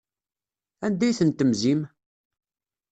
Anda 0.85 1.03
ay 1.07 1.15
ten-temzim? 1.19 1.81